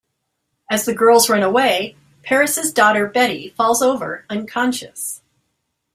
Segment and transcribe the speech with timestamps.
[0.67, 5.21] As the girls run away, Parris' daughter Betty falls over unconscious.